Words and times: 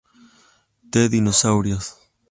The 0.91 1.09
Dinosauria. 1.09 1.77